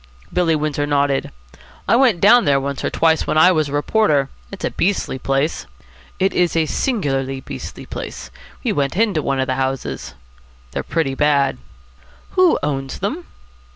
[0.33, 1.31] Billy Windsor nodded.
[1.87, 4.29] "I went down there once or twice when I was a reporter.
[4.51, 5.67] It's a beastly place."
[6.17, 8.31] "It is a singularly beastly place.
[8.63, 10.15] We went into one of the houses."
[10.71, 11.59] "They're pretty bad."
[12.31, 13.27] "Who owns them?"